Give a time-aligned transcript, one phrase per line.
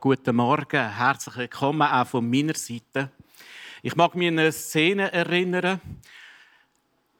[0.00, 0.96] guten Morgen.
[0.96, 3.10] Herzlich willkommen auch von meiner Seite.
[3.82, 5.78] Ich mag mich an eine Szene erinnern.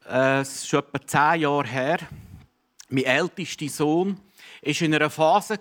[0.09, 1.98] Äh, es ist etwa zehn Jahre her.
[2.89, 4.19] Mein ältester Sohn
[4.62, 5.59] war in einer Phase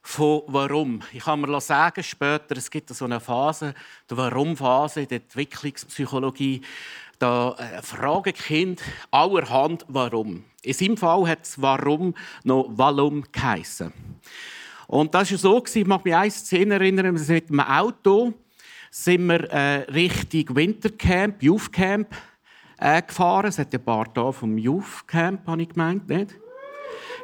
[0.00, 1.02] von Warum.
[1.12, 3.74] Ich kann mir sagen später, es gibt so eine Phase,
[4.10, 6.62] die Warum-Phase in der Entwicklungspsychologie.
[7.18, 10.44] Da äh, fragen Kind allerhand Warum.
[10.62, 13.92] In seinem Fall hat es Warum noch Warum geheissen.
[14.86, 17.60] Und das war so, ich mag mich an eine Szene erinnern, wir sind mit dem
[17.60, 18.34] Auto
[18.94, 22.14] sind wir äh, Richtung Wintercamp, Youthcamp
[22.78, 23.46] äh, gefahren.
[23.46, 26.36] Es hat ein paar Tage vom Youthcamp, habe ich gemeint, nicht?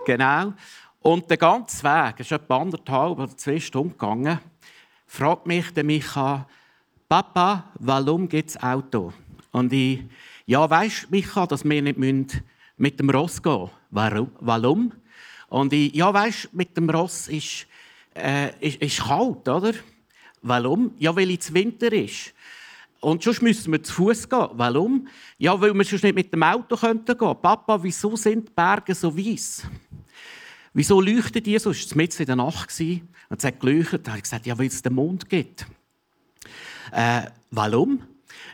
[0.04, 0.52] Genau.
[1.00, 4.40] Und der ganze Weg, es ist etwa anderthalb oder zwei Stunden gegangen,
[5.06, 6.48] fragt mich der Micha,
[7.08, 9.12] Papa, warum gibt es Auto?
[9.52, 10.02] Und ich,
[10.46, 12.42] ja, weisst Micha, dass wir nicht
[12.76, 14.32] mit dem Ross gehen müssen.
[14.40, 14.92] Warum?
[15.50, 17.66] Und ich, ja, weisst, mit dem Ross ist,
[18.14, 19.74] äh, ist, ist kalt, oder?
[20.42, 20.94] Warum?
[20.98, 22.32] Ja, weil es Winter ist.
[23.00, 24.48] Und sonst müssen wir zu Fuß gehen.
[24.52, 25.08] Warum?
[25.38, 27.42] Ja, weil wir sonst nicht mit dem Auto gehen könnten.
[27.42, 29.64] Papa, wieso sind die Berge so weiss?
[30.72, 31.70] Wieso leuchtet die so?
[31.70, 34.06] Es war mitten in der Nacht und es hat geleuchtet.
[34.06, 35.66] Da habe ich gesagt, ja, weil es den Mond gibt.
[36.92, 38.02] Äh, warum?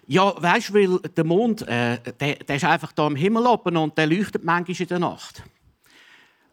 [0.06, 3.76] Ja, weißt du, weil der Mond, äh, der, der, ist einfach da am Himmel oben
[3.76, 5.42] und der leuchtet manchmal in der Nacht.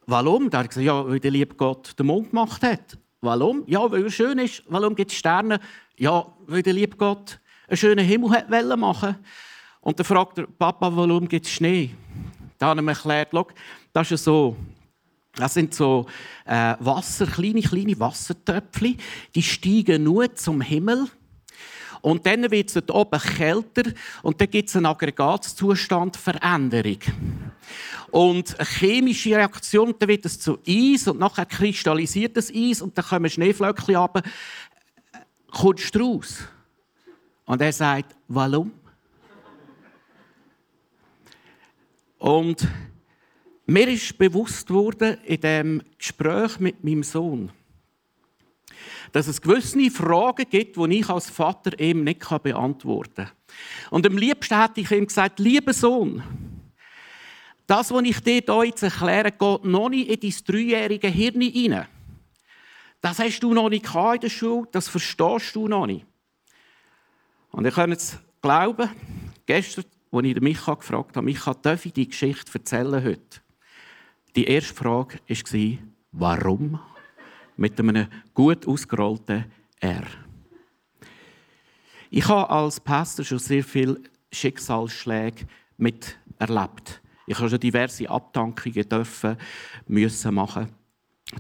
[0.05, 0.49] Warum?
[0.49, 2.97] Da habe ich gesagt, ja, weil der liebe Gott den Mond gemacht hat.
[3.21, 3.63] Warum?
[3.67, 4.63] Ja, weil er schön ist.
[4.67, 5.59] Warum gibt es Sterne?
[5.97, 9.15] Ja, weil der liebe Gott einen schönen Himmel hat machen
[9.81, 11.91] Und dann fragt er, Papa, warum gibt es Schnee?
[12.57, 13.29] Da habe ich ihm erklärt,
[13.93, 14.57] das ist so,
[15.35, 16.05] das sind so
[16.45, 18.97] äh, Wasser, kleine, kleine Wassertöpfchen,
[19.33, 21.07] die steigen nur zum Himmel
[22.03, 23.83] und dann wird es dort oben kälter
[24.21, 26.99] und dann gibt es eine Aggregatszustandveränderung.
[28.13, 32.95] Und eine chemische Reaktion, dann wird es zu Eis und nachher kristallisiert das Eis und
[32.95, 34.21] dann kommen Schneeflöckchen runter.
[35.49, 36.43] Kommst du raus?
[37.45, 38.71] Und er sagt, warum?
[42.19, 42.67] Und
[43.65, 47.51] mir ist bewusst worden in dem Gespräch mit meinem Sohn,
[49.11, 53.31] dass es gewisse Fragen gibt, die ich als Vater ihm nicht beantworten kann.
[53.89, 56.21] Und am liebsten hätte ich ihm gesagt, lieber Sohn,
[57.67, 61.87] das, was ich dir hier jetzt erkläre, geht noch nicht in dein dreijährige Hirn hinein.
[63.01, 66.05] Das hast du noch nicht in der Schule, das verstehst du noch nicht.
[67.51, 68.89] Und ihr könnt es glauben,
[69.45, 73.41] gestern, als ich Micha gefragt habe, Micha, darf ich die Geschichte erzählen heute?
[74.35, 75.79] Die erste Frage war,
[76.11, 76.79] warum?
[77.57, 79.45] mit einem gut ausgerollten
[79.79, 80.03] R.
[82.09, 85.45] Ich habe als Pastor schon sehr viele Schicksalsschläge
[85.77, 87.01] miterlebt.
[87.25, 89.37] Ich habe schon diverse Abdankungen dürfen,
[89.87, 90.69] müssen machen.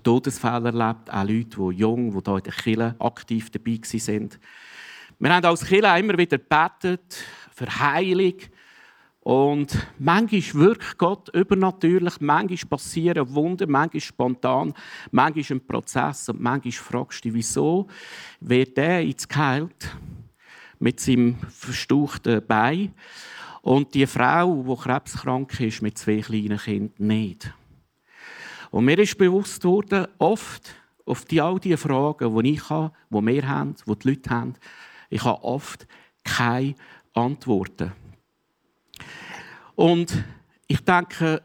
[0.03, 4.29] Todesfälle erlebt, auch Leute, die jung, die hier in der Kirche aktiv dabei waren.
[5.19, 7.23] Wir haben als Kirche immer wieder gebetet
[7.53, 8.35] für Heilung,
[9.23, 14.73] und manchmal wirkt Gott übernatürlich, manchmal passieren Wunder, manchmal spontan,
[15.11, 16.27] manchmal ein Prozess.
[16.27, 17.87] Und manchmal fragst du dich, wieso
[18.41, 19.95] wird der jetzt geheilt
[20.77, 22.93] mit seinem verstauchten Bein
[23.63, 27.53] und die Frau, die krebskrank ist, mit zwei kleinen Kindern nicht.
[28.71, 30.75] Und mir ist bewusst worden, oft
[31.05, 34.55] auf die, all diese Fragen, die ich habe, die wir haben, die die Leute haben,
[35.09, 35.87] ich habe oft
[36.25, 36.75] keine
[37.13, 37.93] Antworten.
[39.75, 40.23] Und
[40.67, 41.41] ich denke,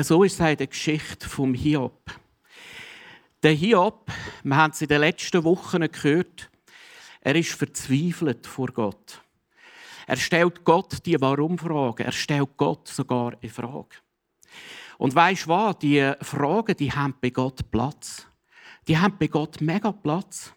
[0.00, 2.18] so ist es der Geschichte vom Hiob.
[3.42, 4.10] Der Hiob,
[4.42, 6.50] wir haben es in den letzten Wochen gehört,
[7.20, 9.22] er ist verzweifelt vor Gott.
[10.12, 12.04] Er stellt Gott die Warum-Frage.
[12.04, 13.96] Er stellt Gott sogar eine Frage.
[14.98, 15.78] Und du was?
[15.78, 18.26] Die Fragen, die haben bei Gott Platz.
[18.86, 20.52] Die haben bei Gott mega Platz.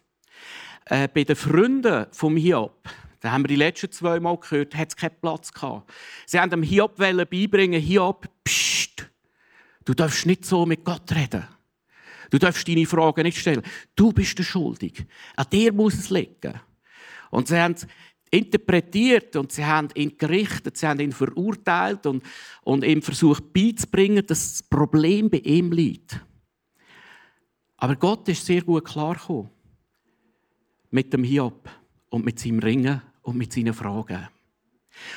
[0.84, 2.86] Äh, bei den Freunden vom Hiob,
[3.20, 5.90] da haben wir die letzten zwei Mal gehört, hat es keinen Platz gehabt.
[6.26, 9.08] Sie haben dem Hiob beibringen, Hiob, pst,
[9.86, 11.48] du darfst nicht so mit Gott reden.
[12.28, 13.62] Du darfst deine Fragen nicht stellen.
[13.94, 15.06] Du bist der Schuldig.
[15.34, 16.60] An dir muss es liegen.
[17.30, 17.76] Und sie haben
[18.36, 22.22] interpretiert und sie haben ihn gerichtet, sie haben ihn verurteilt und,
[22.62, 26.20] und ihm versucht beizubringen, dass das Problem bei ihm liegt.
[27.76, 29.50] Aber Gott ist sehr gut klargekommen
[30.90, 31.68] mit dem Hiob
[32.10, 34.28] und mit seinem Ringen und mit seinen Fragen.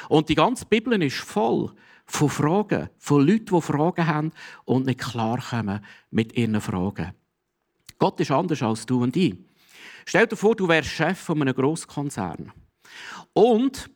[0.10, 1.72] Und die ganze Bibel ist voll
[2.06, 4.32] von Fragen, von Leuten, die Fragen haben
[4.66, 7.14] und nicht klarkommen mit ihren Fragen.
[7.98, 9.38] Gott ist anders als du und ich.
[10.06, 12.52] Stell dir vor, du wärst Chef von einem Grosskonzern.
[13.34, 13.90] Und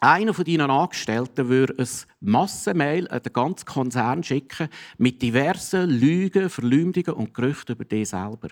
[0.00, 1.88] einer von deinen Angestellten würde ein
[2.20, 8.48] Massenmail an den ganzen Konzern schicken mit diversen Lügen, Verleumdungen und Gerüchten über dich selber.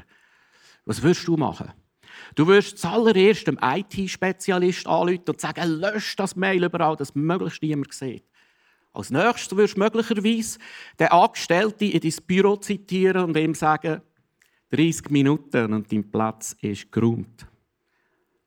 [0.85, 1.73] Was würdest du machen?
[2.35, 7.93] Du wirst zuallererst dem IT-Spezialist anrufen und sagen, lösch das Mail überall, dass möglichst niemand
[7.93, 8.25] sieht.
[8.93, 10.59] Als nächstes wirst du möglicherweise
[10.99, 14.03] den Angestellten in dein Büro zitieren und ihm sagen,
[14.71, 17.47] 30 Minuten und dein Platz ist geräumt.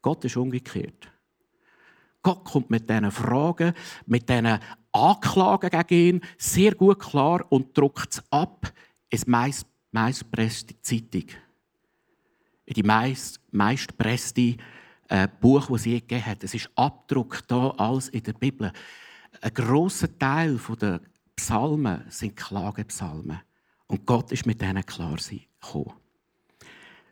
[0.01, 1.10] Gott ist umgekehrt.
[2.23, 3.73] Gott kommt mit diesen Fragen,
[4.05, 4.59] mit diesen
[4.91, 8.71] Anklagen gegen ihn sehr gut klar und druckt es ab
[9.09, 11.25] ins meist, meistpresste Zeitung.
[12.65, 14.57] In die meist, meistpresste
[15.07, 16.43] äh, Buch, das sie je gegeben hat.
[16.43, 18.71] Es ist Abdruck da alles in der Bibel.
[19.41, 21.01] Ein grosser Teil der
[21.35, 23.41] Psalmen sind Klagepsalmen.
[23.87, 25.93] Und Gott ist mit denen klar gekommen.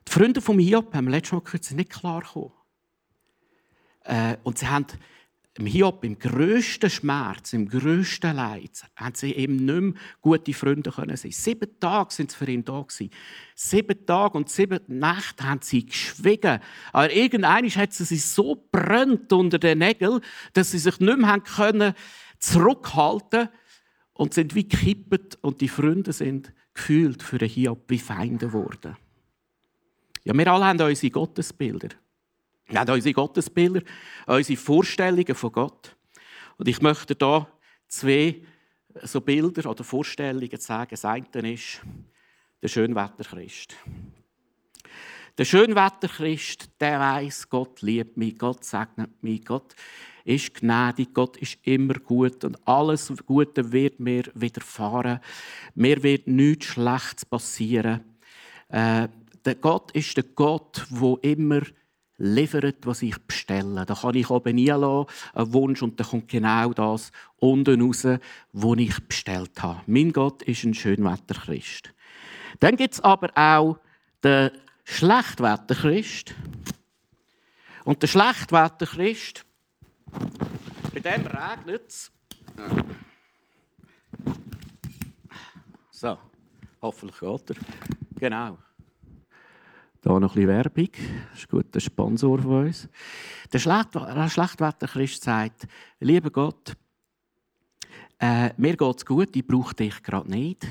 [0.08, 2.52] Die Freunde von Hiob haben letztes Mal gehört, sind nicht klar gekommen.
[4.10, 4.88] Äh, und sie haben
[5.56, 10.92] im Hiob, im grössten Schmerz, im grössten Leid, haben sie eben nicht mehr gute Freunde
[10.92, 11.32] können sein.
[11.32, 13.12] Sieben Tage sind sie für ihn da gewesen.
[13.56, 16.60] Sieben Tage und sieben Nächte haben sie geschwiegen.
[16.92, 20.22] Aber irgendwann hat sie sich so brennt unter den Nägeln,
[20.54, 21.94] dass sie sich nicht mehr haben können
[22.40, 23.50] zurückhalten
[24.14, 28.96] und sind wie gekippt und die Freunde sind gefühlt für den Hiob wie Feinde geworden.
[30.24, 31.90] Ja, wir alle haben unsere Gottesbilder.
[32.70, 33.82] Wir haben unsere Gottesbilder,
[34.28, 35.96] unsere Vorstellungen von Gott.
[36.58, 37.48] Und ich möchte hier
[37.88, 38.42] zwei
[39.02, 40.90] so Bilder oder Vorstellungen sagen.
[40.92, 41.82] Das eine ist
[42.62, 43.76] der Schönwetterchrist.
[45.36, 49.74] Der Schönwetterchrist, der weiß, Gott liebt mich, Gott segnet mich, Gott
[50.24, 55.22] ist gnädig, Gott ist immer gut und alles Gute wird mir widerfahren.
[55.74, 58.04] Mir wird nichts Schlechtes passieren.
[58.68, 59.08] Äh,
[59.46, 61.62] der Gott ist der Gott, wo immer
[62.20, 63.86] liefert, was ich bestelle.
[63.86, 68.06] Da kann ich oben lassen, einen Wunsch, und da kommt genau das unten raus,
[68.52, 69.82] was ich bestellt habe.
[69.88, 71.94] Mein Gott ist ein Schönwetterchrist.
[72.60, 73.80] Dann gibt es aber auch
[74.24, 74.52] den
[74.84, 76.36] Schlechtwetterchrist.
[77.86, 79.46] Und der Schlechtwetterchrist,
[80.94, 82.12] bei dem regnet es.
[85.92, 86.18] So,
[86.82, 87.56] hoffentlich geht er.
[88.20, 88.58] Genau.
[90.02, 90.90] Hier noch ein bisschen Werbung.
[91.32, 92.88] Das ist ein guter Sponsor von uns.
[93.52, 95.68] Der Schlechtwetterchrist sagt,
[96.00, 96.74] lieber Gott,
[98.18, 100.66] äh, mir es gut, ich brauche dich gerade nicht.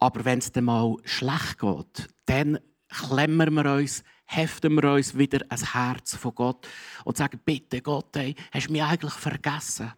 [0.00, 2.58] Aber wenn es dann mal schlecht geht, dann
[2.88, 6.66] klemmen wir uns, heften wir uns wieder ans Herz von Gott
[7.04, 9.92] und sagen, bitte Gott, ey, hast du mich eigentlich vergessen?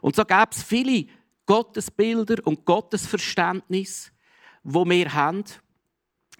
[0.00, 1.06] Und so gäbe es viele
[1.44, 4.10] Gottesbilder und Gottesverständnisse,
[4.62, 5.44] wo wir haben,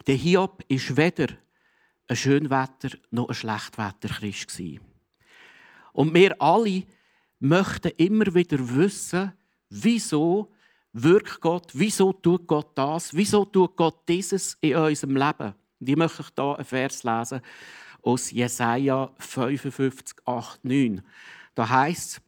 [0.07, 1.29] der Hiob war weder
[2.09, 4.81] ein Schönwetter- noch ein Schlechtwetter-Christ.
[5.93, 6.85] Und wir alle
[7.39, 9.33] möchten immer wieder wissen,
[9.69, 10.53] wieso
[10.93, 15.55] wirkt Gott, wieso tut Gott das, wieso tut Gott dieses in unserem Leben.
[15.81, 17.41] Und ich möchte hier einen Vers lesen
[18.03, 21.03] aus Jesaja 55, 8, 9.
[21.55, 22.21] Da heißt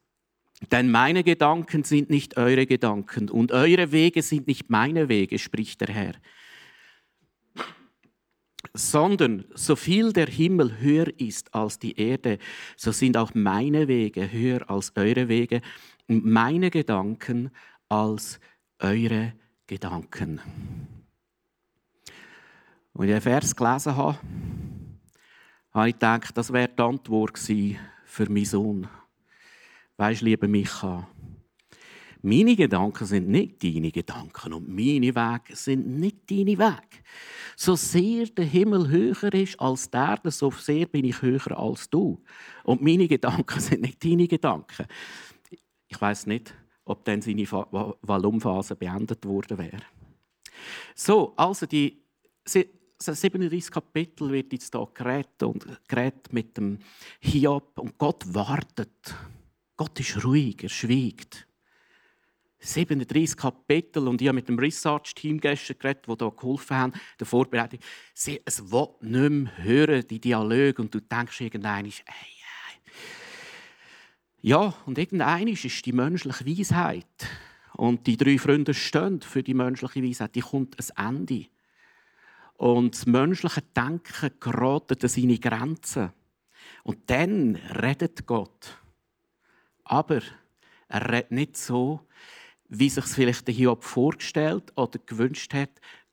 [0.60, 5.38] es, denn meine Gedanken sind nicht eure Gedanken und eure Wege sind nicht meine Wege,
[5.38, 6.14] spricht der Herr
[8.74, 12.38] sondern so viel der Himmel höher ist als die Erde,
[12.76, 15.62] so sind auch meine Wege höher als eure Wege
[16.08, 17.50] und meine Gedanken
[17.88, 18.40] als
[18.80, 19.32] eure
[19.68, 20.40] Gedanken.
[22.94, 24.18] Als ich den Vers gelesen habe,
[25.72, 28.88] habe ich gedacht, das wäre die Antwort für meinen Sohn.
[29.96, 31.08] Weisst, lieber Micha,
[32.24, 37.02] meine Gedanken sind nicht deine Gedanken und meine Wege sind nicht deine Wege.
[37.54, 41.90] So sehr der Himmel höher ist als der Erde, so sehr bin ich höher als
[41.90, 42.22] du.
[42.64, 44.86] Und meine Gedanken sind nicht deine Gedanken.
[45.86, 46.54] Ich weiß nicht,
[46.86, 49.82] ob dann seine Volumenphase beendet worden wäre.
[50.94, 52.02] So, also die
[52.46, 56.78] 37 Kapitel wird jetzt hier geredet und geredet mit dem
[57.20, 59.14] Hiob und Gott wartet.
[59.76, 61.46] Gott ist ruhig, er schweigt.
[62.64, 67.26] 37 Kapitel und ich habe mit dem Research-Team gestern geredet, die hier geholfen haben, der
[67.26, 67.80] Vorbereitung.
[68.14, 72.34] Sie, es will nicht mehr hören, die Dialoge, und du denkst irgendwann, ey, ey.
[74.40, 77.06] Ja, und irgendwann ist die menschliche Weisheit
[77.76, 81.46] und die drei Freunde stehen für die menschliche Weisheit, die kommt ein Ende.
[82.56, 86.12] Und das menschliche Denken gerät an seine Grenzen.
[86.82, 88.78] Und dann redet Gott.
[89.82, 90.20] Aber
[90.88, 92.06] er redet nicht so,
[92.78, 95.70] wie sich vielleicht der Hiob vorgestellt oder gewünscht hat.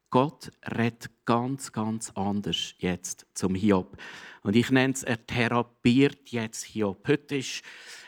[0.09, 3.97] Gott redet ganz, ganz anders jetzt zum Hiob.
[4.43, 7.07] Und ich nenne es, er therapiert jetzt Hiob.
[7.07, 7.61] Heute ist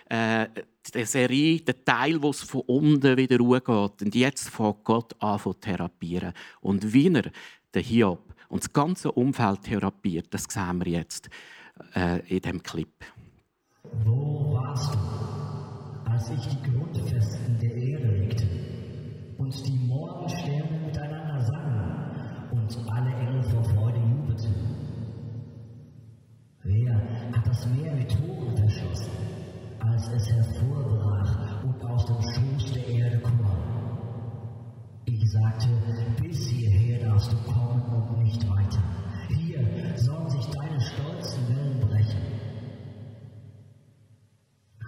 [0.10, 0.48] äh,
[0.94, 4.02] die Serie der Teil, wo es von unten wieder hochgeht.
[4.02, 6.34] Und jetzt fängt Gott an zu therapieren.
[6.60, 7.32] Und wie er
[7.74, 10.28] den Hiob und das ganze Umfeld therapiert.
[10.32, 11.30] Das sehen wir jetzt
[11.96, 12.94] äh, in dem Clip.
[14.04, 17.83] Wo warst du, als ich die Grundfesten der
[27.64, 29.12] das Meer mit Toren verschlossen,
[29.80, 33.40] als es hervorbrach und aus dem Schoß der Erde kam?
[35.06, 35.68] Ich sagte,
[36.22, 38.84] bis hierher darfst du kommen und nicht weiter.
[39.30, 39.62] Hier
[39.98, 42.22] sollen sich deine stolzen Wellen brechen.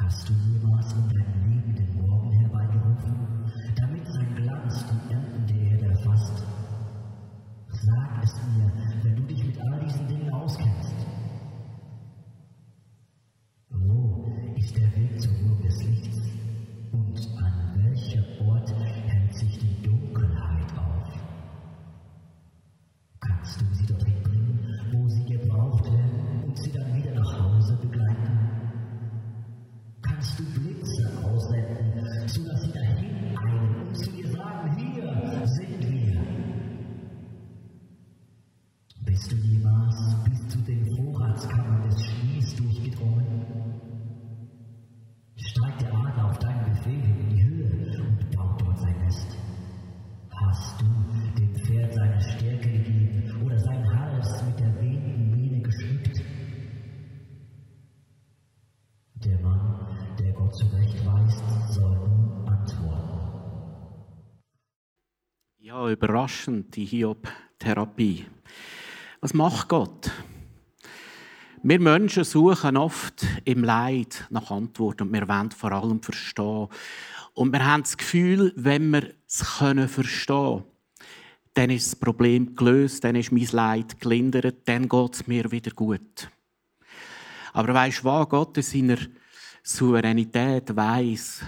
[0.01, 1.54] Hast du jemals in deinem Leben
[65.95, 68.25] überraschend, die Hiob-Therapie.
[69.21, 70.11] Was macht Gott?
[71.63, 76.67] Wir Menschen suchen oft im Leid nach Antworten und wir wollen vor allem verstehen.
[77.33, 80.63] Und wir haben das Gefühl, wenn wir es verstehen können,
[81.53, 85.71] dann ist das Problem gelöst, dann ist mein Leid gelindert, dann geht es mir wieder
[85.71, 86.29] gut.
[87.53, 88.29] Aber weißt du was?
[88.29, 88.97] Gott in seiner
[89.63, 91.41] Souveränität weiß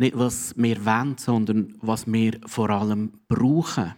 [0.00, 3.94] nicht, was wir wollen, sondern was wir vor allem brauchen.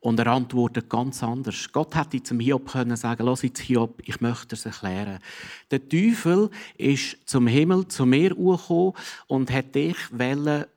[0.00, 1.72] Und er antwortet ganz anders.
[1.72, 5.18] Gott hätte zum Hiob können sagen, lass jetzt Hiob, ich möchte es erklären.
[5.70, 8.92] Der Teufel ist zum Himmel, zu mir gekommen
[9.26, 9.96] und hat dich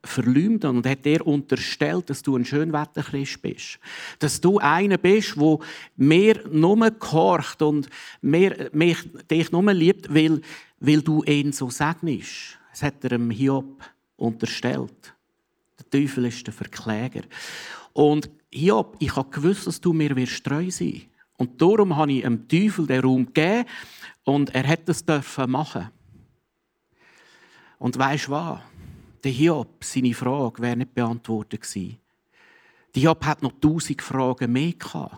[0.03, 3.79] verleumden und hat dir unterstellt, dass du ein Schönwetterchrist bist.
[4.17, 5.59] Dass du einer bist, der
[5.95, 7.87] mir nur gehorcht und
[8.21, 8.97] mehr, mich,
[9.29, 10.41] dich nur liebt, weil,
[10.79, 12.58] weil du ihn so segnest.
[12.79, 13.83] Das hat er dem Hiob
[14.15, 15.13] unterstellt.
[15.77, 17.23] Der Teufel ist der Verkläger.
[17.91, 21.01] Und Hiob, ich habe gewusst, dass du mir wirst treu sein.
[21.35, 23.65] Und darum habe ich dem Teufel den Raum gegeben
[24.23, 25.89] und er hätte es dürfen machen.
[27.79, 28.61] Und weißt du was?
[29.25, 31.97] Der Hiob, seine Frage wäre nicht beantwortet gewesen.
[32.95, 35.17] Der Hiob hat noch tausend Fragen mehr gehabt.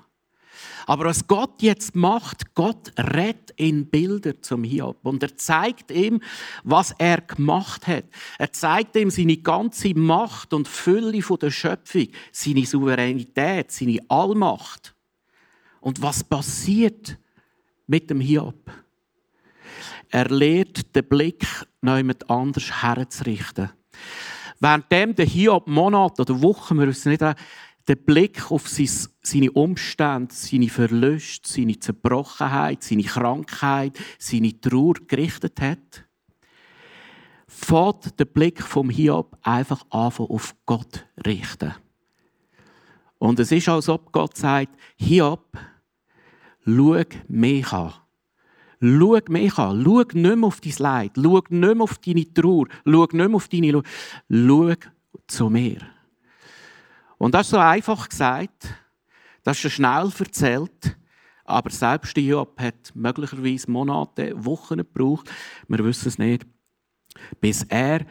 [0.85, 6.21] Aber was Gott jetzt macht, Gott redet in Bilder zum Hiob und er zeigt ihm,
[6.63, 8.05] was er gemacht hat.
[8.37, 14.95] Er zeigt ihm seine ganze Macht und Fülle von der Schöpfung, seine Souveränität, seine Allmacht.
[15.79, 17.17] Und was passiert
[17.87, 18.71] mit dem Hiob?
[20.09, 21.45] Er lehrt den Blick
[21.81, 23.71] jemand anders herzurichten.
[24.59, 27.23] Währenddem der Hiob Monat oder Wochen, wir wissen nicht,
[27.87, 36.05] den Blick auf seine Umstände, seine Verluste, seine Zerbrochenheit, seine Krankheit, seine Trauer gerichtet hat,
[37.47, 41.73] fährt der Blick vom Hiob einfach an auf Gott richten.
[43.17, 45.57] Und es ist, als ob Gott sagt, Hiob,
[46.65, 47.93] schau mich an.
[48.81, 49.83] Schau mich an.
[49.83, 51.11] Schau nicht mehr auf dein Leid.
[51.15, 52.65] Schau nicht mehr auf deine Trauer.
[52.83, 53.83] Schau nicht mehr auf deine...
[54.27, 54.73] Schau
[55.27, 55.77] zu mir.
[57.21, 58.73] Und das ist so einfach gesagt,
[59.43, 60.97] das ist schnell erzählt,
[61.45, 65.29] aber selbst Job hat möglicherweise Monate, Wochen gebraucht,
[65.67, 66.47] wir wissen es nicht,
[67.39, 68.07] bis er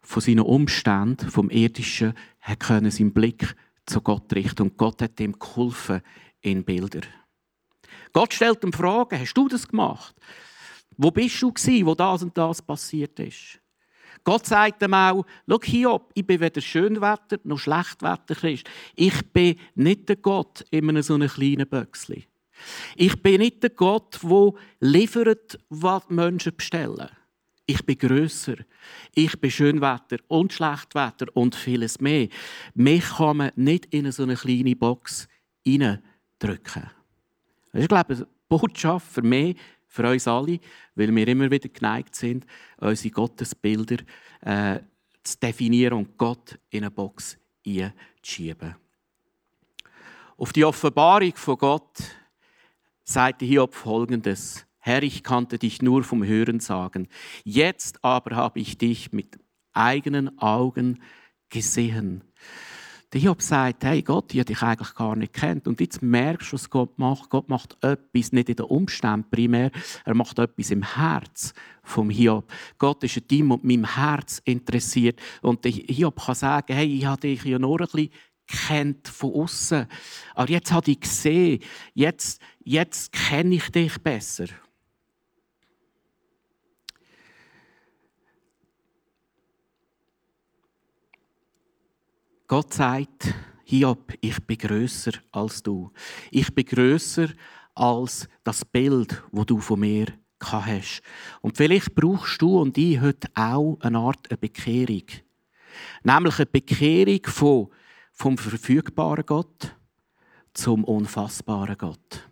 [0.00, 3.54] von seinen Umständen, vom Irdischen, hat können seinen Blick
[3.84, 6.00] zu Gott richten und Gott hat ihm geholfen
[6.40, 7.02] in Bilder.
[8.14, 10.16] Gott stellt ihm Fragen, hast du das gemacht?
[10.96, 13.60] Wo bist du gewesen, wo das und das passiert ist?
[14.24, 18.66] Gott sagt ihm auch, schau Hiob, ich bin weder Schönwetter noch Schlechtwetterchrist.
[18.96, 22.24] Ich bin nicht der Gott in so einem kleinen Böckchen.
[22.96, 27.10] Ich bin nicht der Gott, der liefert, was die Menschen bestellen.
[27.66, 28.56] Ich bin grösser.
[29.14, 32.28] Ich bin Schönwetter und Schlechtwetter und vieles mehr.
[32.74, 35.28] Mich kann man nicht in so eine kleine Box
[35.64, 36.90] hineindrücken.
[37.72, 39.56] Das ich glaube, eine Botschaft für mich,
[39.94, 40.58] für uns alle,
[40.96, 42.44] weil wir immer wieder geneigt sind,
[42.78, 43.98] unsere Gottesbilder
[44.40, 44.80] äh,
[45.22, 48.74] zu definieren und Gott in eine Box einzuschieben.
[50.36, 52.02] Auf die Offenbarung von Gott
[53.04, 54.66] sagte Hiob folgendes.
[54.80, 57.06] Herr, ich kannte dich nur vom Hören sagen.
[57.44, 59.38] Jetzt aber habe ich dich mit
[59.72, 61.00] eigenen Augen
[61.50, 62.24] gesehen.
[63.14, 65.68] Der Hiob sagt, hey Gott, ich habe dich eigentlich gar nicht kennt.
[65.68, 67.30] Und jetzt merkst du, was Gott macht.
[67.30, 69.70] Gott macht etwas nicht in den Umständen primär,
[70.04, 71.54] er macht etwas im Herz
[71.84, 72.52] vom Hiob.
[72.76, 75.20] Gott ist an deinem und meinem Herz interessiert.
[75.42, 78.10] Und der Hiob kann sagen, hey, ich habe dich ja nur ein bisschen
[78.48, 79.86] kennt von außen.
[80.34, 81.62] Aber jetzt habe ich gesehen,
[81.94, 84.46] jetzt, jetzt kenne ich dich besser.
[92.54, 93.34] Gott sagt,
[93.64, 95.90] Hiob, ich bin größer als du.
[96.30, 97.30] Ich bin größer
[97.74, 100.06] als das Bild, wo du von mir
[100.40, 101.02] hast.
[101.40, 105.02] Und vielleicht brauchst du und ich heute auch eine Art Bekehrung.
[106.04, 107.70] Nämlich eine Bekehrung von,
[108.12, 109.74] vom verfügbaren Gott
[110.52, 112.28] zum unfassbaren Gott.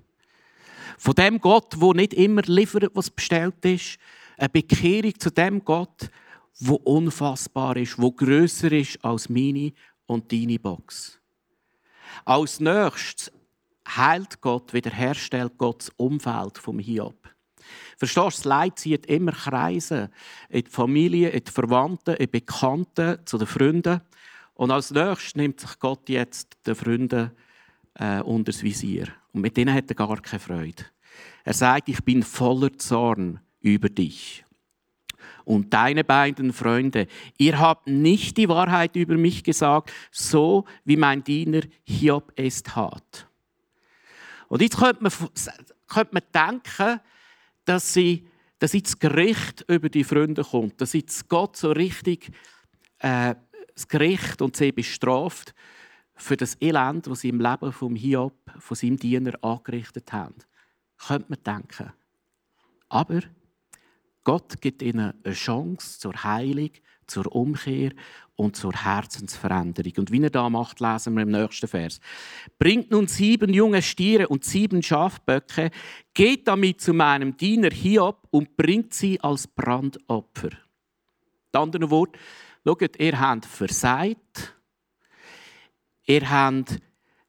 [0.98, 3.98] Von dem Gott, wo nicht immer liefert, was bestellt ist.
[4.38, 6.12] Eine Bekehrung zu dem Gott,
[6.60, 9.72] wo unfassbar ist, wo größer ist als meine
[10.06, 11.18] und deine Box.
[12.24, 13.32] Als nächstes
[13.88, 17.16] heilt Gott, wiederherstellt Gott das Umfeld vom Hiob.
[17.96, 20.10] Verstehst du, das Leid zieht immer Kreise
[20.48, 24.00] in die Familie, in die Verwandten, in die Bekannten, zu den Freunden.
[24.54, 27.30] Und als nächstes nimmt sich Gott jetzt den Freunden
[27.94, 29.08] äh, unter das Visier.
[29.32, 30.84] Und mit denen hat er gar keine Freude.
[31.44, 34.44] Er sagt, ich bin voller Zorn über dich
[35.44, 37.06] und deine beiden Freunde,
[37.38, 43.28] ihr habt nicht die Wahrheit über mich gesagt, so wie mein Diener Hiob es tat.
[44.48, 45.12] Und jetzt könnte man,
[45.88, 47.00] könnte man denken,
[47.64, 48.26] dass, sie,
[48.58, 52.30] dass jetzt Gericht über die Freunde kommt, dass jetzt Gott so richtig
[52.98, 53.34] äh,
[53.74, 55.54] das Gericht und sie bestraft
[56.14, 60.36] für das Elend, das sie im Leben vom Hiob, von seinem Diener angerichtet haben.
[60.98, 61.92] Könnte man denken.
[62.88, 63.22] Aber
[64.24, 66.70] Gott gibt ihnen eine Chance zur Heilung,
[67.06, 67.92] zur Umkehr
[68.36, 69.92] und zur Herzensveränderung.
[69.98, 72.00] Und wie er da macht, lesen wir im nächsten Vers.
[72.58, 75.70] Bringt nun sieben junge Stiere und sieben Schafböcke,
[76.14, 80.50] geht damit zu meinem Diener Hiob und bringt sie als Brandopfer.
[81.50, 82.16] Das andere Wort,
[82.64, 84.56] schaut, ihr habt versagt,
[86.06, 86.80] ihr habt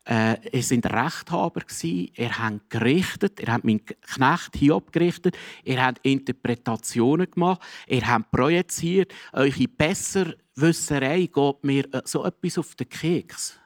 [0.06, 5.84] äh, ihr seid Rechthaber gewesen, ihr habt gerichtet, ihr habt meinen Knecht Hiob gerichtet, ihr
[5.84, 12.90] habt Interpretationen gemacht, ihr habt projiziert, eure Besserwisserei geht mir äh, so etwas auf den
[12.90, 13.58] Keks.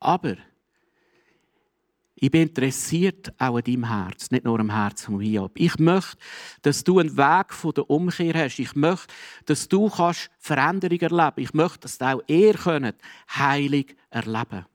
[0.00, 0.36] Aber
[2.14, 5.52] ich bin interessiert auch an deinem Herz, nicht nur am Herz von Hiob.
[5.56, 6.18] Ich möchte,
[6.62, 8.60] dass du einen Weg von der Umkehr hast.
[8.60, 9.12] Ich möchte,
[9.46, 11.40] dass du kannst Veränderung erleben.
[11.42, 12.94] Ich möchte, dass auch könnt
[13.28, 14.66] Heilung erleben.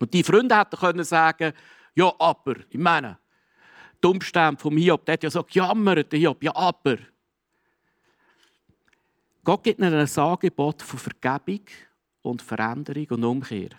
[0.00, 1.52] Und die Freunde hätten können sagen,
[1.94, 3.18] ja, aber, ich meine,
[4.02, 6.98] die Umstände vom Hiob, der hat ja so gejammert, der Hiob, ja, aber.
[9.42, 11.64] Gott gibt ihnen ein Angebot von Vergebung
[12.22, 13.70] und Veränderung und Umkehr.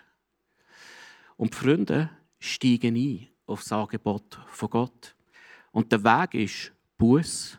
[1.36, 5.14] Und die Freunde steigen ein auf das Angebot von Gott.
[5.70, 7.58] Und der Weg ist Buß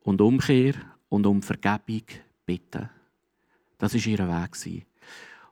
[0.00, 0.74] und Umkehr
[1.08, 2.04] und um Vergebung
[2.44, 2.90] bitten.
[3.78, 4.86] Das war ihr Weg.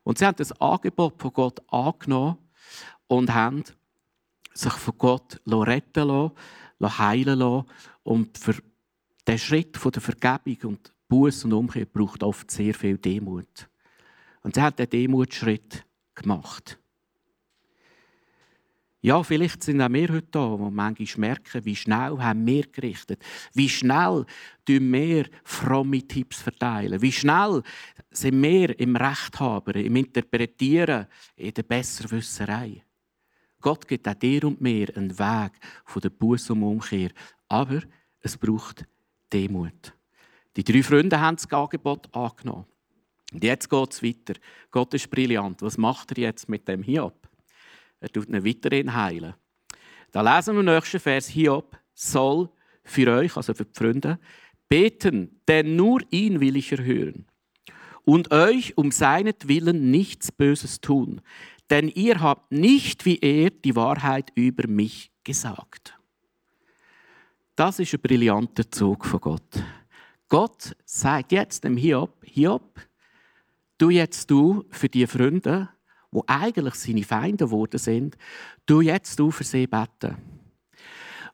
[0.05, 2.39] Und sie haben das Angebot von Gott angenommen
[3.09, 3.65] und haben
[4.53, 7.67] sich von Gott retten lassen, heilen lassen.
[8.03, 8.55] Und für
[9.27, 13.69] den Schritt der Vergebung und Buß und Umkehr braucht oft sehr viel Demut.
[14.43, 16.79] Und sie haben den Demutschritt gemacht.
[19.05, 23.23] Ja, vielleicht sind auch wir heute da, wo manchmal merken, wie schnell haben wir gerichtet.
[23.53, 24.25] Wie schnell
[24.65, 27.03] tun wir fromme Tipps verteilen.
[27.03, 27.63] Wie schnell
[28.11, 32.83] sind wir im Rechthaber, im Interpretieren, in der Besserwisserei.
[33.61, 35.53] Gott gibt auch dir und mir einen Weg
[35.85, 37.11] von der Buß und Umkehr.
[37.47, 37.83] Aber
[38.21, 38.87] es braucht
[39.31, 39.93] Demut.
[40.57, 42.65] Die drei Freunde haben das Angebot angenommen.
[43.35, 44.41] Und jetzt geht es weiter.
[44.71, 45.61] Gott ist brillant.
[45.61, 47.24] Was macht er jetzt mit dem Hiob?
[48.05, 49.33] Er tut ihn weiterhin heilen.
[50.13, 52.51] Da lesen wir im nächsten Vers: Hiob soll
[52.83, 54.19] für euch, also für die Freunde,
[54.69, 57.25] beten, denn nur ihn will ich erhören.
[58.05, 61.23] Und euch um seinetwillen nichts Böses tun,
[61.71, 65.99] denn ihr habt nicht wie er die Wahrheit über mich gesagt.
[67.57, 69.65] Das ist ein brillanter Zug von Gott.
[70.29, 72.81] Gott sagt jetzt dem Hiob, Hiob,
[73.79, 75.71] du jetzt du für die Freunde,
[76.15, 78.17] wo eigentlich seine Feinde geworden sind,
[78.67, 80.17] du jetzt du für sie beten.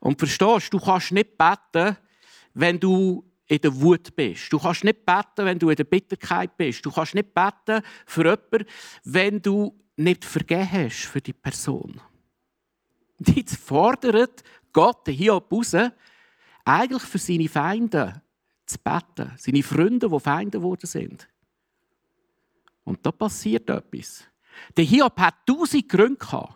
[0.01, 1.99] Und verstehst, du kannst nicht beten,
[2.55, 4.51] wenn du in der Wut bist.
[4.51, 6.85] Du kannst nicht beten, wenn du in der Bitterkeit bist.
[6.87, 8.65] Du kannst nicht beten für jemanden,
[9.05, 12.01] wenn du nicht vergeben hast für die Person.
[13.19, 15.77] Jetzt fordert Gott Hiob raus,
[16.65, 18.23] eigentlich für seine Feinde
[18.65, 19.33] zu beten.
[19.37, 21.29] Seine Freunde, die Feinde geworden sind.
[22.85, 24.30] Und da passiert etwas.
[24.77, 26.55] Der Hiob hat tausend Gründe gehabt,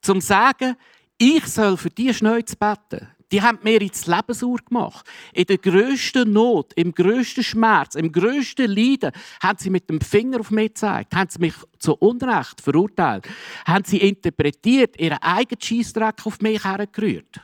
[0.00, 0.76] zum zu sagen,
[1.18, 3.08] ich soll für die Schneuze beten.
[3.30, 5.06] Die haben mir ins Leben sauer gemacht.
[5.34, 10.40] In der grössten Not, im grössten Schmerz, im grössten Leiden haben sie mit dem Finger
[10.40, 13.28] auf mich gezeigt, haben sie mich zu Unrecht verurteilt,
[13.66, 17.40] haben sie interpretiert, ihren eigenen Scheissdreck auf mich hergerührt.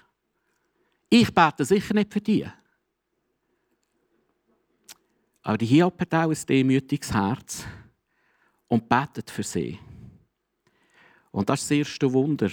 [1.11, 2.47] Ich bete sicher nicht für die.
[5.43, 7.67] Aber die Hiob hat auch ein demütiges Herz
[8.75, 9.79] und betet für sie.
[11.31, 12.51] Und das ist das erste Wunder,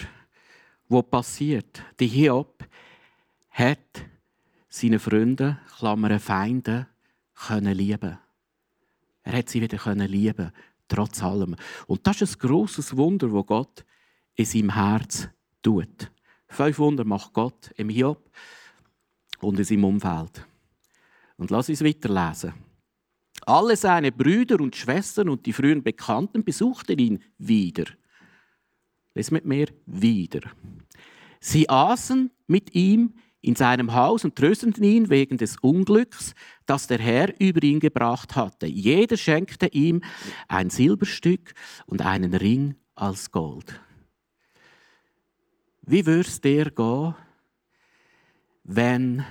[0.87, 1.81] was passiert.
[1.99, 2.63] Die Hiob
[3.49, 4.05] hat
[4.69, 6.87] seine Freunde, Klammern Feinde,
[7.33, 8.19] können lieben.
[9.23, 10.51] Er hat sie wieder können lieben,
[10.87, 11.55] trotz allem.
[11.87, 13.85] Und das ist ein grosses Wunder, das Gott
[14.35, 15.27] in seinem Herz
[15.63, 16.11] tut.
[16.47, 18.29] Fünf Wunder macht Gott im Hiob
[19.39, 20.45] und in seinem Umfeld.
[21.37, 22.53] Und lass uns weiterlesen.
[23.51, 27.83] Alle seine Brüder und Schwestern und die früheren Bekannten besuchten ihn wieder.
[29.13, 30.39] Lies mit mir wieder.
[31.41, 36.33] Sie aßen mit ihm in seinem Haus und trösteten ihn wegen des Unglücks,
[36.65, 38.67] das der Herr über ihn gebracht hatte.
[38.67, 40.01] Jeder schenkte ihm
[40.47, 41.53] ein Silberstück
[41.87, 43.81] und einen Ring als Gold.
[45.81, 47.15] Wie würdest dir gehen,
[48.63, 49.25] wenn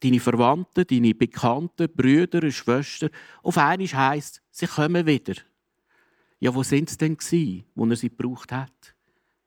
[0.00, 3.10] deine Verwandten, deine Bekannten, Brüder, Schwestern
[3.42, 5.34] auf einmal heisst, sie kommen wieder?
[6.40, 7.16] Ja, wo sind sie denn
[7.74, 8.94] wo er sie gebraucht hat?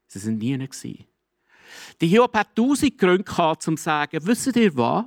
[0.07, 1.05] Sie sind nie gewesen.
[2.01, 5.05] Die Hiob hat tausend Gründe um zu sagen, wisst ihr was?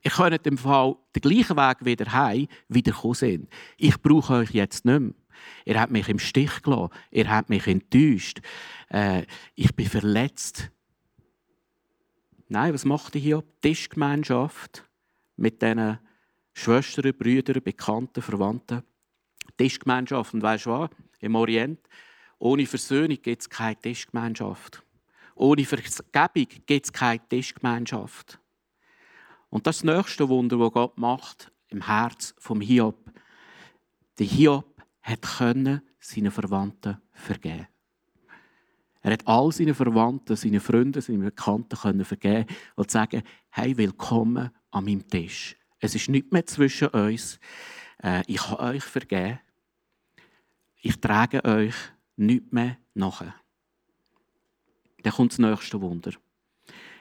[0.00, 3.48] Ich könnte im Fall den gleichen Weg wieder heim wieder kommen.
[3.76, 5.14] Ich brauche euch jetzt nicht mehr.
[5.64, 6.92] Ihr habt mich im Stich gelassen.
[7.10, 8.40] Ihr habt mich enttäuscht.
[8.90, 9.24] Äh,
[9.54, 10.70] ich bin verletzt.
[12.48, 13.44] Nein, was macht Hiob?
[13.62, 14.84] Tischgemeinschaft
[15.36, 15.98] mit diesen
[16.52, 18.82] Schwestern, Brüdern, Bekannten, Verwandten.
[19.56, 20.34] Tischgemeinschaft.
[20.34, 20.90] Und weißt du was?
[21.20, 21.80] Im Orient,
[22.38, 24.82] ohne Versöhnung gibt es keine Tischgemeinschaft.
[25.34, 28.38] Ohne Vergebung gibt es keine Tischgemeinschaft.
[29.48, 33.10] Und das ist das nächste Wunder, das Gott macht im Herz vom Hiob.
[34.18, 37.66] Der Hiob hat können seinen Verwandten vergeben.
[39.04, 44.50] Er hat all seinen Verwandten, seinen Freunden, seinen Bekannten können vergeben und sagen: Hey, willkommen
[44.70, 45.56] an meinem Tisch.
[45.78, 47.38] Es ist nicht mehr zwischen uns.
[48.02, 49.40] Äh, ich habe euch vergeben.
[50.80, 51.74] Ich trage euch
[52.16, 53.34] nicht mehr nachher.
[55.02, 56.12] Dann kommt das nächste Wunder.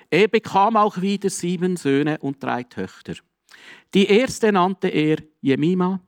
[0.09, 3.13] Er bekam auch wieder sieben Söhne und drei Töchter.
[3.93, 5.99] Die erste nannte er Jemima,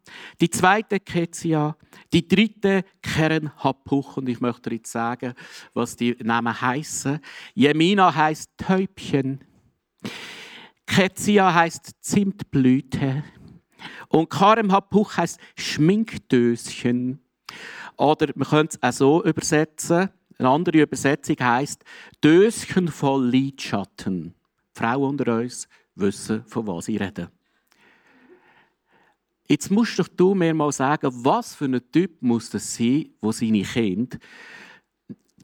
[0.41, 1.75] die zweite Kezia,
[2.13, 4.17] die dritte Keren Happuch.
[4.17, 5.33] Und ich möchte jetzt sagen,
[5.73, 7.19] was die Namen heißen.
[7.53, 9.43] Jemina heißt Täubchen,
[10.85, 13.23] Kezia heißt Zimtblüte
[14.09, 17.19] und Karem Happuch heißt Schminkdöschen.
[17.97, 20.09] Oder man könnte es auch so übersetzen.
[20.37, 21.83] Eine andere Übersetzung heißt
[22.23, 24.33] Döschen voll Lidschatten.
[24.75, 27.31] Die Frauen unter uns wissen, von was ich rede.
[29.47, 33.31] Jetzt musst doch du mir mal sagen, was für ein Typ muss das sein, wo
[33.31, 34.17] seine Kinder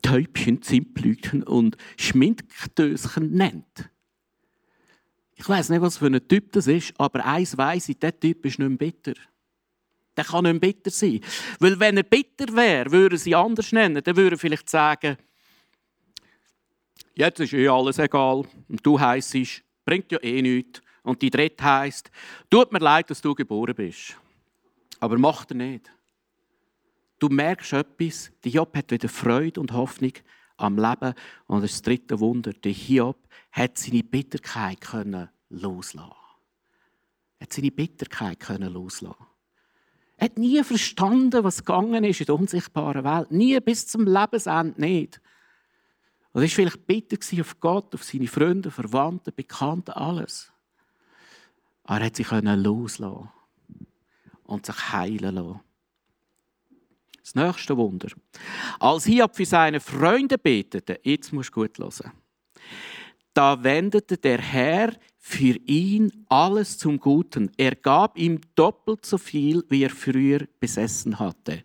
[0.01, 3.89] Täubchen, Zimtblüten und Schminkdöschen nennt.
[5.35, 8.45] Ich weiß nicht, was für ein Typ das ist, aber eins weiss ich, der Typ
[8.45, 9.13] ist nicht mehr bitter.
[10.15, 11.21] Der kann nicht bitter sein.
[11.59, 14.03] Weil wenn er bitter wäre, würde sie anders nennen.
[14.03, 15.17] Dann würde er vielleicht sagen,
[17.15, 18.43] jetzt ist eh alles egal.
[18.67, 19.35] Und du heisst,
[19.85, 20.81] bringt ja eh nichts.
[21.03, 22.11] Und die dritte heisst,
[22.49, 24.15] tut mir leid, dass du geboren bist.
[24.99, 25.91] Aber macht er nicht.
[27.17, 30.13] Du merkst etwas, der Job hat wieder Freude und Hoffnung
[30.57, 31.13] am Leben.
[31.47, 36.11] Und das dritte Wunder, der Hiob hat seine Bitterkeit können loslassen.
[37.39, 39.25] Er hat seine Bitterkeit können loslassen.
[40.17, 43.31] Er hat nie verstanden, was gegangen ist in der unsichtbaren Welt.
[43.31, 45.19] Nie bis zum Lebensende nicht.
[46.31, 50.51] Und er war vielleicht bitter auf Gott, auf seine Freunde, Verwandte, Bekannte, alles.
[51.83, 53.29] Aber er hat sich loslassen
[54.43, 55.59] und sich heilen lassen.
[57.21, 58.09] Das nächste Wunder.
[58.79, 62.11] Als Hiob für seine Freunde betete, jetzt musst du gut hören,
[63.33, 67.51] da wendete der Herr für ihn alles zum Guten.
[67.55, 71.63] Er gab ihm doppelt so viel, wie er früher besessen hatte.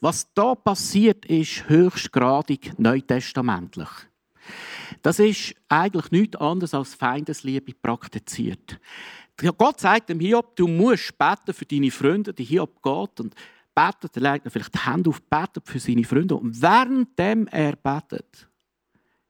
[0.00, 3.88] Was da passiert, ist höchstgradig neutestamentlich.
[5.00, 8.78] Das ist eigentlich nichts anderes als Feindesliebe praktiziert.
[9.56, 12.34] Gott sagt dem Hiob, du musst beten für deine Freunde.
[12.34, 13.34] Die Hiob geht und
[13.74, 16.36] betet, er legt vielleicht die Hände auf, betet für seine Freunde.
[16.36, 18.48] Und währenddem er betet,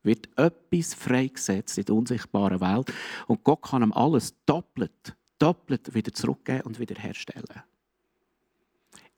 [0.02, 2.92] wird etwas freigesetzt in der unsichtbaren Welt.
[3.26, 7.62] Und Gott kann ihm alles doppelt, doppelt wieder zurückgeben und wiederherstellen.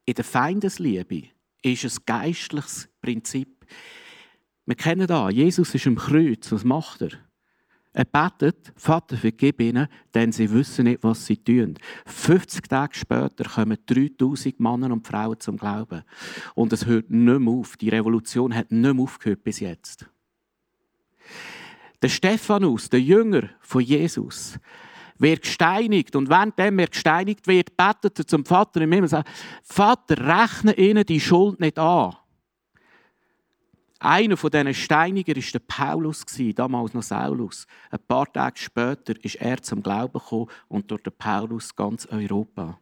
[0.04, 1.28] In der Feindesliebe
[1.62, 3.64] ist ein geistliches Prinzip.
[4.66, 6.50] Wir kennen da, Jesus ist am Kreuz.
[6.50, 7.11] Was macht er?
[7.96, 11.79] Er betet, Vater, vergib ihnen, denn sie wissen nicht, was sie tun.
[12.07, 16.03] 50 Tage später kommen 3000 Männer und Frauen zum Glauben.
[16.57, 17.77] Und es hört nicht mehr auf.
[17.77, 20.07] Die Revolution hat nicht mehr aufgehört bis jetzt.
[22.03, 24.59] Der Stephanus, der Jünger von Jesus,
[25.18, 26.16] wird gesteinigt.
[26.16, 29.29] Und während er gesteinigt wird, betet er zum Vater im Himmel und sagt,
[29.62, 32.16] Vater, rechne ihnen die Schuld nicht an.
[34.00, 37.66] Einer von diesen Steiniger war der Paulus, damals noch Saulus.
[37.90, 42.78] Ein paar Tage später ist er zum Glauben gekommen und durch den Paulus ganz Europa.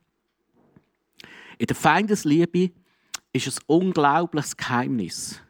[1.59, 2.73] In der Feindesliebe
[3.33, 5.41] ist ein unglaubliches Geheimnis.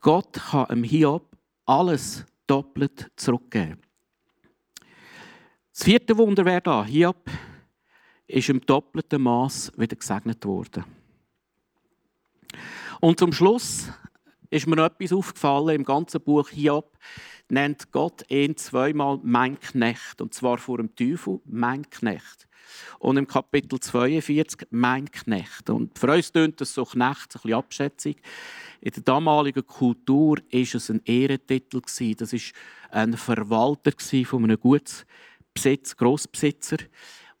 [0.00, 3.80] Gott kann dem Hiob alles doppelt zurückgeben.
[5.72, 6.84] Das vierte Wunder wäre da.
[6.84, 7.30] Hiob
[8.26, 10.84] ist im doppelten Maß wieder gesegnet worden.
[13.00, 13.90] Und zum Schluss
[14.50, 16.96] ist mir noch etwas aufgefallen im ganzen Buch Hiob.
[17.48, 22.46] Nennt Gott ihn zweimal mein Knecht und zwar vor dem Teufel mein Knecht
[22.98, 27.54] und im Kapitel 42 mein Knecht und für uns tönt das so Knecht ein bisschen
[27.54, 28.20] abschätzig
[28.82, 32.52] in der damaligen Kultur ist es ein Ehrentitel das ist
[32.90, 33.92] ein Verwalter
[34.26, 36.76] von einem Gutsbesitz Grossbesitzer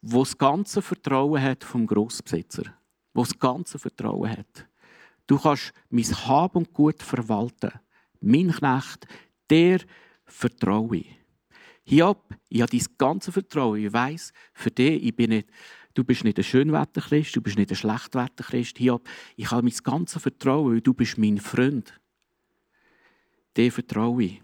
[0.00, 2.64] wo das ganze Vertrauen hat vom Grossbesitzer.
[3.12, 4.67] Wo das ganze Vertrauen hat
[5.28, 7.70] Du kannst mein Hab und Gut verwalten.
[8.20, 9.06] Mein Knecht,
[9.48, 9.80] der
[10.24, 11.16] vertraue ich.
[11.84, 13.84] Hiob, ich habe dein ganze Vertrauen.
[13.84, 15.48] Ich weiss, für dich, ich bin nicht,
[15.94, 18.78] du bist nicht ein Schönwetterchrist, du bist nicht ein Schlechtwetterchrist.
[18.78, 21.98] Hiob, ich habe mein ganzes Vertrauen, weil du bist mein Freund.
[23.56, 24.42] Dir vertraue ich.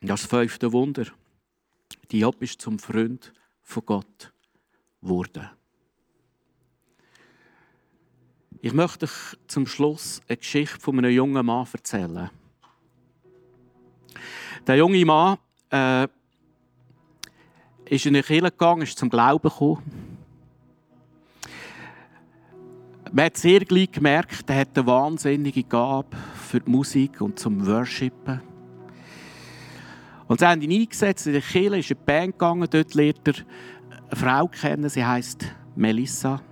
[0.00, 1.06] Das fünfte Wunder.
[2.10, 3.32] Hiob ist zum Freund
[3.62, 4.32] von Gott
[5.02, 5.50] geworden.
[8.66, 12.30] Ich möchte euch zum Schluss eine Geschichte von einem jungen Mann erzählen.
[14.66, 15.38] Der junge Mann
[15.70, 16.08] äh,
[17.84, 20.18] ist in eine Kirche gegangen, ist zum Glauben gekommen.
[23.12, 27.64] Man hat sehr gleich gemerkt, er hat eine wahnsinnige Gabe für die Musik und zum
[27.64, 28.42] Worshipen.
[30.26, 33.34] Und sie haben ihn eingesetzt in der Kirche, ist eine Band gegangen, dort lernt er
[34.10, 36.42] eine Frau kennen, sie heißt Melissa.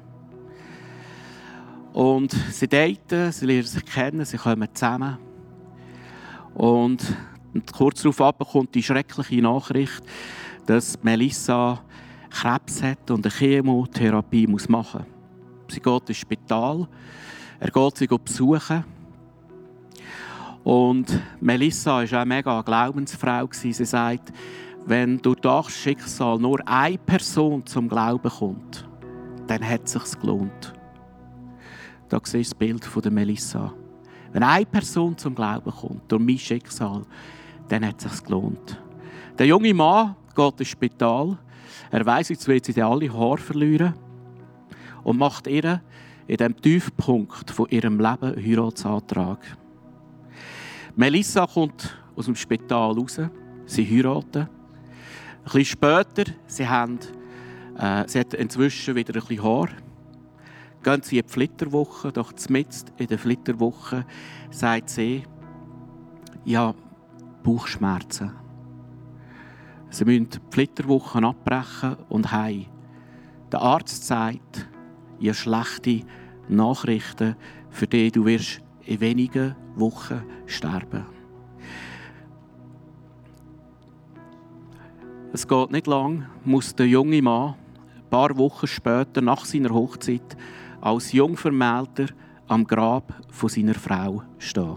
[1.95, 5.17] Und sie daten, sie lernen sich kennen, sie kommen zusammen.
[6.55, 7.01] Und
[7.73, 10.03] kurz darauf kommt die schreckliche Nachricht,
[10.67, 11.81] dass Melissa
[12.31, 15.75] Krebs hat und eine Chemotherapie muss machen muss.
[15.75, 16.89] Sie geht ins Spital,
[17.61, 18.85] er geht sie besuchen.
[20.65, 23.49] Und Melissa war auch eine mega Glaubensfrau.
[23.53, 24.33] Sie sagt,
[24.85, 28.89] wenn durch das Schicksal nur eine Person zum Glauben kommt,
[29.47, 30.75] dann hat es sich gelohnt.
[32.15, 33.75] Da siehst du das Bild von der Melissa.
[34.33, 37.03] Wenn eine Person zum Glauben kommt, durch mein Schicksal,
[37.69, 38.81] dann hat es sich gelohnt.
[39.37, 41.37] Der junge Mann geht ins Spital.
[41.91, 43.95] Er weiß, jetzt wird sie alle Haare verlieren.
[45.03, 45.83] Und macht ihr
[46.29, 49.41] in dem Tiefpunkt von ihrem Leben einen Heiratsantrag.
[50.95, 53.21] Melissa kommt aus dem Spital raus.
[53.67, 54.43] Sie heiraten.
[54.43, 54.49] Ein
[55.43, 57.01] bisschen später, sie, haben,
[57.77, 59.69] äh, sie hat inzwischen wieder ein bisschen Haar
[60.85, 64.05] gehen sie in die Flitterwoche, doch mitten in der Flitterwoche
[64.51, 65.25] sagt sie,
[66.45, 66.75] ja,
[67.43, 68.33] Bauchschmerzen.
[69.91, 72.67] Sie müssen die Flitterwoche abbrechen und heim.
[73.51, 74.69] Der Arzt sagt,
[75.19, 76.03] ihr schlechte
[76.49, 77.37] Nachrichten,
[77.71, 81.07] für die du wirst in wenigen Wochen sterben.
[85.33, 87.55] Es geht nicht lang, muss der junge Mann
[87.97, 90.37] ein paar Wochen später nach seiner Hochzeit
[90.85, 92.09] als Jungvermählter
[92.47, 94.77] am Grab von seiner Frau stehen.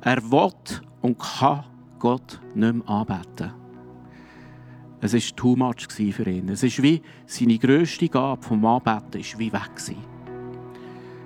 [0.00, 0.52] Er will
[1.02, 1.64] und kann
[1.98, 3.52] Gott nicht mehr anbeten.
[5.02, 6.48] Es war too much für ihn.
[6.48, 9.70] Es ist wie seine grösste Gabe vom Anbeten ist wie weg.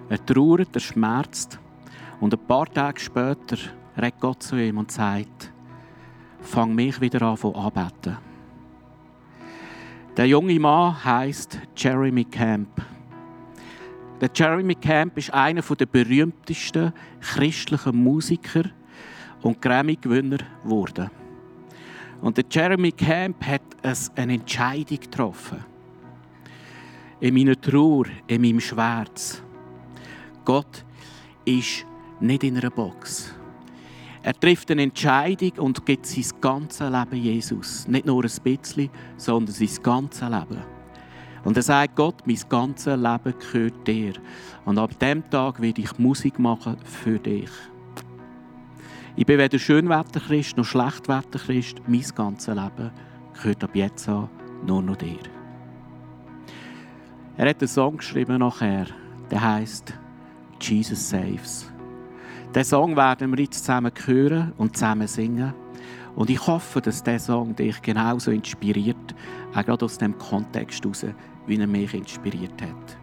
[0.09, 1.61] Er trauert, er schmerzt.
[2.21, 3.59] Und ein paar Tage später
[3.97, 5.53] redet Gott zu ihm und sagt,
[6.41, 8.32] fang mich wieder an zu anbeten.
[10.17, 12.69] Der junge Mann heißt Jeremy Camp.
[14.21, 18.65] Der Jeremy Camp ist einer der berühmtesten christlichen Musiker
[19.41, 21.11] und Grammy-Gewinner geworden.
[22.21, 23.63] Und der Jeremy Camp hat
[24.15, 25.65] eine Entscheidung getroffen.
[27.23, 29.41] in meiner Trauer, in meinem Schmerz.
[30.45, 30.85] Gott
[31.45, 31.87] ist
[32.19, 33.33] nicht in einer Box.
[34.25, 37.89] Er trifft eine Entscheidung und gibt sein ganzes Leben Jesus.
[37.89, 40.63] Nicht nur ein bisschen, sondern sein ganzes Leben.
[41.45, 44.13] Und er sagt, Gott, mein ganzes Leben gehört dir.
[44.65, 47.51] Und ab dem Tag werde ich Musik machen für dich.
[49.17, 51.83] Ich bin weder Schönwetterchrist noch Schlechtwetterchrist.
[51.89, 52.93] Mein ganzes Leben
[53.35, 54.29] gehört ab jetzt an
[54.65, 55.19] nur noch dir.
[57.37, 58.87] Er hat einen Song geschrieben nachher,
[59.31, 59.95] der heißt
[60.61, 61.72] Jesus Saves.
[62.55, 65.55] Den Song werden wir jetzt zusammen hören und zusammen singen.
[66.15, 69.15] Und ich hoffe, dass dieser Song dich genauso inspiriert,
[69.55, 71.07] auch gerade aus dem Kontext heraus,
[71.47, 72.99] wie er mich inspiriert hat.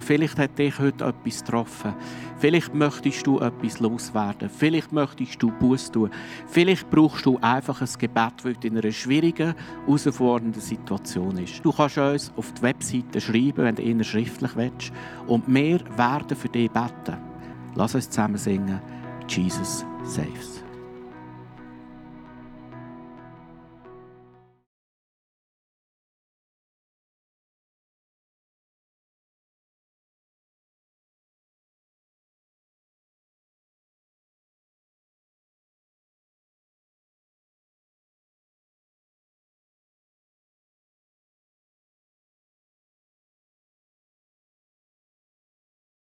[0.00, 1.92] Vielleicht hat dich heute etwas getroffen.
[2.38, 4.48] Vielleicht möchtest du etwas loswerden.
[4.48, 6.10] Vielleicht möchtest du Buß tun.
[6.48, 9.54] Vielleicht brauchst du einfach ein Gebet, weil du in einer schwierigen,
[9.84, 11.62] herausfordernden Situation ist.
[11.62, 14.92] Du kannst uns auf die Webseite schreiben, wenn du eher schriftlich willst.
[15.26, 17.31] Und wir werden für dich beten.
[17.74, 18.80] Lass uns zusammen singen.
[19.28, 20.61] Jesus safe.